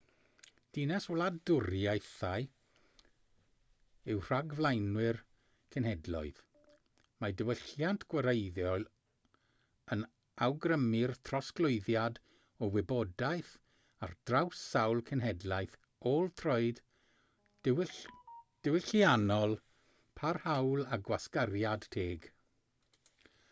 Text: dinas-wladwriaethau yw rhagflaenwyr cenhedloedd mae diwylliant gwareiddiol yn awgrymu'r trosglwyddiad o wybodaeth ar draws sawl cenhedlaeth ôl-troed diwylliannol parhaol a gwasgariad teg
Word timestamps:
dinas-wladwriaethau 0.75 2.45
yw 4.13 4.21
rhagflaenwyr 4.29 5.19
cenhedloedd 5.75 6.39
mae 7.25 7.35
diwylliant 7.41 8.07
gwareiddiol 8.15 8.87
yn 9.97 10.01
awgrymu'r 10.47 11.13
trosglwyddiad 11.29 12.19
o 12.57 12.71
wybodaeth 12.79 13.53
ar 14.09 14.17
draws 14.31 14.65
sawl 14.73 15.05
cenhedlaeth 15.13 15.79
ôl-troed 16.15 16.83
diwylliannol 17.69 19.57
parhaol 20.25 20.87
a 20.97 21.03
gwasgariad 21.11 21.87
teg 22.01 22.31